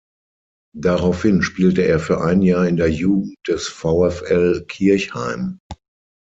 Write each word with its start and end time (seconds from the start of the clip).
Daraufhin 0.75 1.43
spielte 1.43 1.83
er 1.83 1.99
für 1.99 2.21
ein 2.21 2.41
Jahr 2.41 2.65
in 2.67 2.75
der 2.75 2.87
Jugend 2.89 3.37
des 3.47 3.67
VfL 3.67 4.65
Kirchheim. 4.65 5.59